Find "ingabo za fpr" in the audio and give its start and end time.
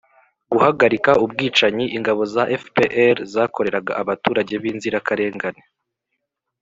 1.97-3.15